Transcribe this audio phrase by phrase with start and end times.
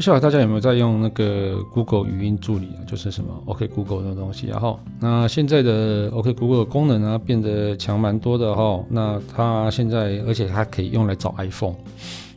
[0.00, 2.80] 不晓得大家有没有在用那个 Google 语音助理啊？
[2.86, 8.82] 就是什么 OK Google 那东西，然后那现在的 OK Google 的功能啊变得强蛮多的哈。
[8.88, 11.74] 那它现在而且它可以用来找 iPhone。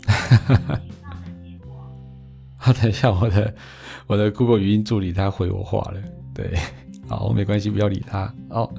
[2.57, 3.53] 好，等一下我的
[4.07, 6.01] 我的 Google 语音助理它回我话了，
[6.35, 6.59] 对，
[7.07, 8.29] 好，没关系，不要理它。
[8.49, 8.69] 好，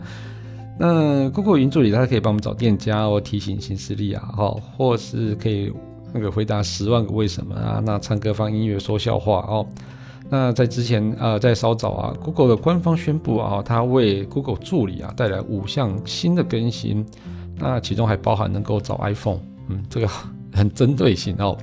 [0.79, 5.73] 那 Google 语音助理它可以帮我们找店家或提醒新势力啊，哈，或是可以。
[6.15, 7.83] 那个回答十万个为什么啊？
[7.85, 9.67] 那唱歌、放音乐、说笑话哦。
[10.31, 17.05] 那在之前呃，在稍早啊，Google 的官方宣布啊，它为 Google 助理啊带来五项新的更新。
[17.57, 20.09] 那其中还包含能够找 iPhone，嗯，这个
[20.53, 21.59] 很针对性哦。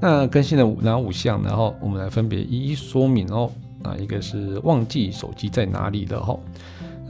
[0.00, 1.40] 那更新了哪五项？
[1.42, 3.50] 然后我们来分别一一说明哦。
[3.82, 6.36] 啊，一个是忘记手机在哪里的哈。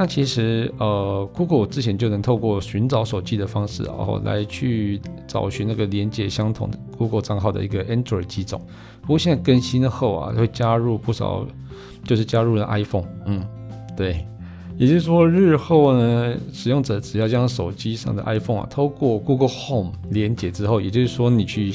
[0.00, 8.58] 那其实，呃，Google 之前就能透过寻找手机的方式，然后来去找寻那个连接相同的 Google 账号的一个 Android 机种。
[9.02, 11.46] 不过现在更新后啊，会加入不少，
[12.02, 13.04] 就是加入了 iPhone。
[13.26, 13.44] 嗯，
[13.94, 14.26] 对，
[14.78, 21.70] 也就是说，日后呢，使用者只要将手机上的 iPhone 啊，透过 Google Home 连接之后，也就是说，你去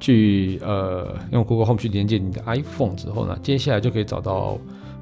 [0.00, 4.56] 去呃用 Google Home 去连接你的 iPhone 之后呢，接下来就可以找到。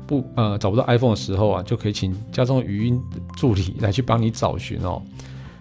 [0.06, 3.00] 不，呃，找不到 iPhone 的时候啊，就可以请家中的语音
[3.36, 5.03] 助理来去帮你找寻哦。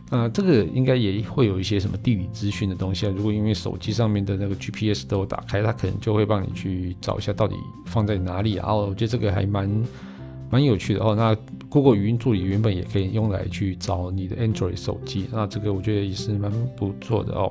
[0.10, 3.14] 呃，这个应该也会有一些什么地理资讯的东西啊。
[3.16, 8.74] 如果因为手机上面的那个 GPS 都打开，它可能就会帮你去找一下到底放在哪里啊。
[8.74, 9.70] 哦，我觉得这个还蛮
[10.50, 11.16] 蛮有趣的哦。
[11.16, 11.34] 那
[11.70, 17.50] Google 语音助理原本也可以用来去找你的 Android 手机，那这个我觉得也是蛮不错的哦。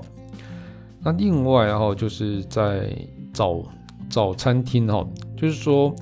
[1.02, 2.94] 那另外然后就是在
[3.32, 3.62] 找
[4.10, 5.94] 找餐厅哦，就是说。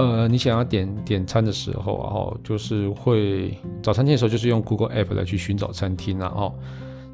[0.00, 6.54] 呃，你想要点点餐的时候，然后就是会找餐厅的时候，就是用 Google App 来去寻找餐厅，然后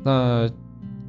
[0.03, 0.49] 那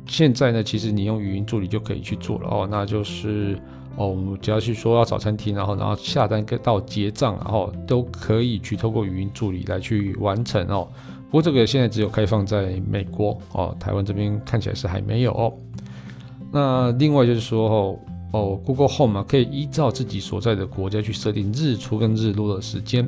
[0.05, 2.67] 现在呢，其实你用语音助理就可以去做了哦。
[2.69, 3.57] 那就是
[3.95, 10.87] 哦，我们只要去说要找餐厅，然后然后下单跟到结账，然后都可以去透过语音助理来去完成哦。
[11.25, 15.53] 不过这个现在只有开放在美国哦，台湾这边看起来是还没有哦。
[16.51, 17.99] 那另外就是说哦。
[18.31, 23.07] 哦，Google Home 啊，可以依照自己所在的国家去设定日出跟日落的时间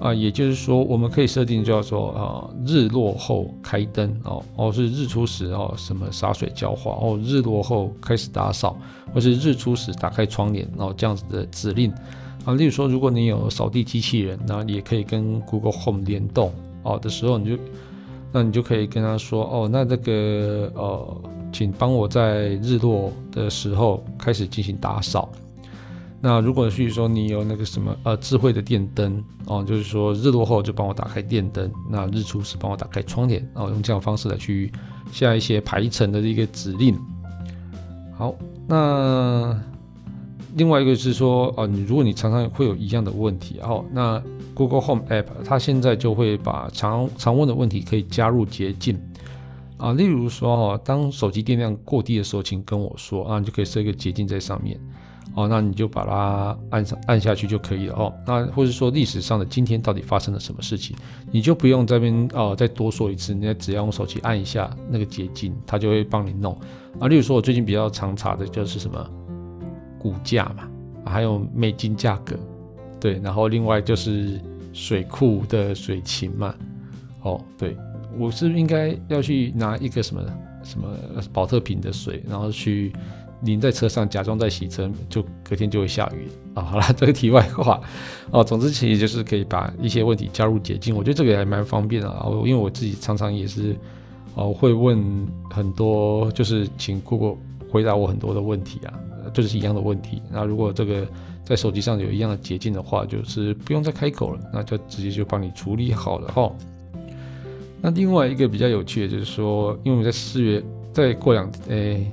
[0.00, 8.78] 啊，也就是说，我们可以设定叫做啊日落后开灯哦，哦是日出时哦什么洒水浇花哦，日落后开始打扫，
[9.12, 11.92] 或是日出时打开窗帘哦这样子的指令
[12.44, 12.54] 啊。
[12.54, 16.50] 例如说，如果你有扫地机器人，那也可以跟 Google Home 联动
[16.82, 17.62] 哦的时候，你就
[18.32, 21.22] 那你就可以跟他说哦，那这个呃。
[21.52, 25.28] 请帮我在日落的时候开始进行打扫。
[26.20, 34.70] 那如果是说你有那个什么呃智慧的电灯哦，就是说日落后就帮我打开电灯，那日出时帮我打开窗帘，然后用这样方式来去
[35.10, 36.96] 下一些排程的一个指令。
[38.16, 38.32] 好，
[38.68, 39.60] 那
[40.54, 44.22] 另外一个是说哦，你如果你常常会有一样的问题，哦那
[44.54, 49.00] Google Home App 它现在就会把常常问的问题可以加入捷径。
[49.76, 54.78] 啊，例如说哈，当手机电量过低的时候，请跟我说啊，你就可以设一个捷径在上面，
[55.34, 58.12] 哦，那你就把它按上按下去就可以了哦。
[58.26, 60.94] 那或者说历史上的今天到底发生了什么事情，
[61.32, 66.52] 你就不用这边哦再多说一次，你只要用手机按一下那个捷径，它就会帮你弄。
[66.98, 69.10] 啊，例如说我最近比较常查的就是什么
[70.00, 70.66] 股价嘛，
[71.04, 72.34] 还有美金价格，
[72.98, 74.40] 对，然后另外就是
[74.72, 76.54] 水库的水情嘛，
[77.22, 77.76] 哦，对。
[78.18, 80.20] 我是应该要去拿一个什么
[80.64, 80.88] 什么
[81.32, 82.92] 宝特瓶的水，然后去
[83.42, 86.62] 淋在车上，假装在洗车，就隔天就会下雨啊？
[86.74, 87.80] 好了，这个题外话
[88.32, 88.42] 哦。
[88.42, 92.26] 总之，其实就是可以把一些问题加入捷径，我觉得这个也还蛮方便的啊。
[92.44, 93.76] 因为我自己常常也是
[94.34, 95.00] 哦，会问
[95.48, 97.38] 很多，就是请姑姑
[97.70, 98.92] 回答我很多的问题啊，
[99.32, 100.22] 就是一样的问题。
[100.30, 101.06] 那如果这个
[101.44, 106.52] 在手机上有一样的捷径的话，就是不用再开口了，那就直接就帮你处理好了哈。
[107.82, 110.62] 那另外一个比较有趣的，就是说，因为我们在四月
[110.92, 112.12] 再过两，诶、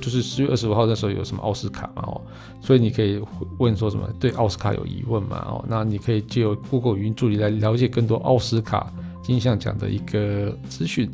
[0.00, 2.20] 就是四月二十五号那时候有什么奥斯卡嘛，哦，
[2.60, 3.18] 所以你可以
[3.58, 8.92] 问说什么对奥斯卡有疑问嘛，哦，那你可以借由 Google 语音助理来了解更多奥斯卡
[9.22, 11.10] 金像奖的一个资讯，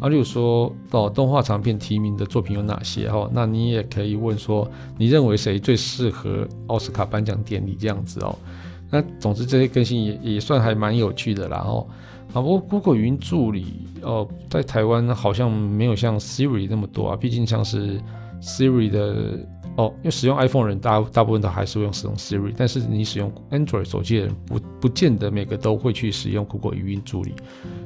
[0.00, 3.08] 啊，例如说到，动画长片提名的作品有哪些？
[3.08, 8.36] 哦，那你也可以问说，你认为谁最适合奥斯卡颁奖典礼这样子哦。
[8.90, 11.64] 那总之这些更新也也算还蛮有趣的啦。
[11.66, 11.86] 哦
[12.32, 18.00] 啊，不过 Google 语音助理哦，在台湾好像没有像 Siri 那么多啊，毕竟像是
[18.40, 19.38] Siri 的。
[19.76, 27.34] 哦，因为使用 iPhone 的人大大部分都还是会用使用 Siri，但是你使用 Android 手机的人不不见得每个都会去使用 Google 语音助理，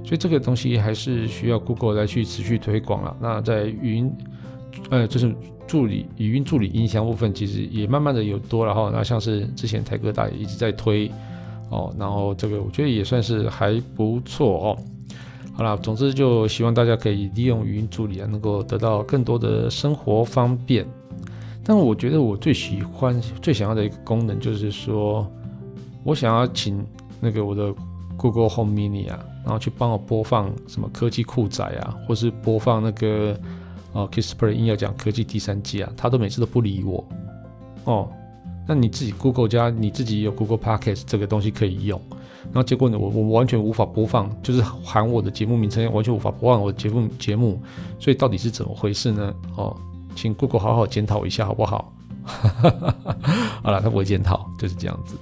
[0.04, 3.16] 所以这个东西还是需要 Google 来去持续推广了。
[3.20, 4.12] 那在语音，
[4.88, 5.34] 呃，就是
[5.66, 8.88] 助理语音助理音箱部分，其实也慢慢的有多了哈。
[8.92, 11.10] 那像是之前台哥大也一直在推
[11.70, 14.78] 哦，然后这个我觉得也算是还不错哦。
[15.54, 20.86] 好了，总之就希望大家可以利用语音助理啊，能够得到更多的生活方便。
[21.70, 25.24] 但我觉得我最喜欢、最想要的一个功能，就是说
[26.02, 26.84] 我想要请
[27.20, 27.72] 那个我的
[28.16, 33.38] Google Home Mini 啊，然后去帮我播放什么科技酷仔啊，或是播放那个
[33.92, 37.04] 哦 Kissplay 硬要讲科技第三季啊，他都每次都不理我
[37.84, 38.08] 哦。
[38.66, 42.00] 那你自己 Google 加你自己有 Google Podcast 这个东西可以用，
[42.46, 47.62] 然后结果呢，我我完全无法播放，就是喊我的节目名称完全无法播放我的节目节目，
[48.00, 49.32] 所以到底是怎么回事呢？
[49.56, 49.76] 哦。
[50.14, 51.92] 请 Google 好好检讨一下，好不好？
[53.62, 55.16] 好了，他不会检讨，就是这样子。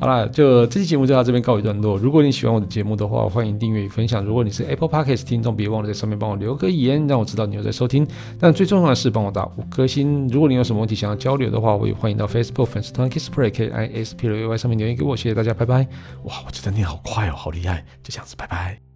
[0.00, 1.98] 好了，就这期节目就到这边告一段落。
[1.98, 4.24] 如果你喜欢我的节目的话，欢迎订阅与分享。
[4.24, 8.06] 如果你是 Apple Podcast 听众，别忘了在上面帮我留个言，让我知道你有在收听。
[8.38, 10.28] 但最重要的是帮我打五颗星。
[10.28, 15.16] 如果你有什么问题想要交流的话，我也欢迎到 Facebook 粉丝团 Kissplay K I S P L A Y 上面留言给我。
[15.16, 15.88] 谢谢大家，拜拜。
[16.22, 17.84] 哇，我觉得你好快哦，好厉害。
[18.04, 18.87] 就这样子，拜拜。